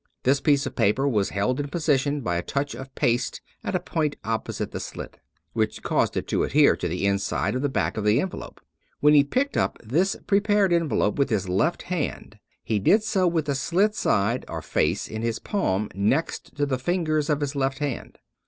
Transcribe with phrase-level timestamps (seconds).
[0.23, 3.79] This piece of paper was held in position by a touch of paste at a
[3.79, 5.19] point opposite the slit,
[5.53, 5.53] 244 David P.
[5.53, 8.61] Abbott which caused it to adhere to the inside of the back of the envelope.
[8.99, 13.45] When he picked up this prepared envelope with his left handy he did so with
[13.45, 17.77] the slit side or face in his palm next to the fingers of his left
[17.77, 18.17] hand.